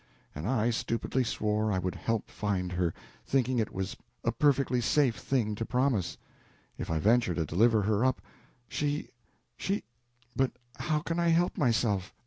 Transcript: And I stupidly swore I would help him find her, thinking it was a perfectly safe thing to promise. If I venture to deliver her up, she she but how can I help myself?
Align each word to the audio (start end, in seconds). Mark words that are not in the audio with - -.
And 0.33 0.47
I 0.47 0.71
stupidly 0.71 1.23
swore 1.23 1.71
I 1.71 1.77
would 1.77 1.93
help 1.93 2.27
him 2.27 2.33
find 2.33 2.71
her, 2.71 2.91
thinking 3.23 3.59
it 3.59 3.71
was 3.71 3.95
a 4.23 4.31
perfectly 4.31 4.81
safe 4.81 5.15
thing 5.15 5.53
to 5.53 5.63
promise. 5.63 6.17
If 6.75 6.89
I 6.89 6.97
venture 6.97 7.35
to 7.35 7.45
deliver 7.45 7.83
her 7.83 8.03
up, 8.03 8.19
she 8.67 9.09
she 9.57 9.83
but 10.35 10.53
how 10.77 11.01
can 11.01 11.19
I 11.19 11.27
help 11.27 11.55
myself? 11.55 12.15